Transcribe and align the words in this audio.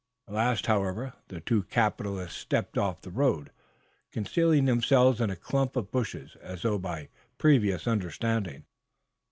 At 0.27 0.33
last, 0.33 0.65
however, 0.65 1.13
the 1.27 1.41
two 1.41 1.61
capitalists 1.61 2.35
stepped 2.35 2.75
off 2.75 3.01
the 3.03 3.11
road, 3.11 3.51
concealing 4.11 4.65
themselves 4.65 5.21
in 5.21 5.29
a 5.29 5.35
clump 5.35 5.75
of 5.75 5.91
bushes 5.91 6.35
as 6.41 6.63
though 6.63 6.79
by 6.79 7.09
previous 7.37 7.85
understanding. 7.87 8.63